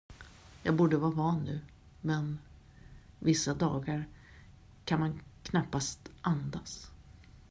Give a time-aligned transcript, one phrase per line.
[0.63, 1.59] Jag borde vara van nu,
[2.01, 2.39] men
[3.19, 4.07] vissa dagar
[4.85, 6.91] kan man knappast andas.